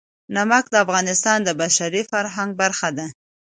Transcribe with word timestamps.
نمک 0.35 0.65
د 0.71 0.75
افغانستان 0.85 1.39
د 1.43 1.49
بشري 1.61 2.01
فرهنګ 2.11 2.49
برخه 2.61 2.89
ده. 2.97 3.07